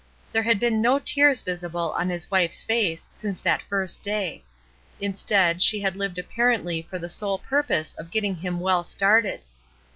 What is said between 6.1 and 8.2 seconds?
apparently for the sole purpose of